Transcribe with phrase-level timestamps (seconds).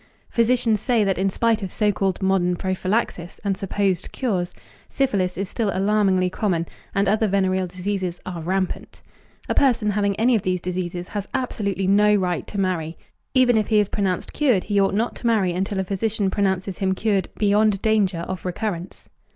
[0.31, 4.51] Physicians say that in spite of so called modern prophylaxis and supposed cures,
[4.89, 9.03] syphilis is still alarmingly common, and other venereal diseases are rampant.
[9.47, 12.97] A person having any of these diseases has absolutely no right to marry.
[13.35, 16.79] Even if he is pronounced cured, he ought not to marry until a physician pronounces
[16.79, 19.07] him cured beyond danger of recurrence.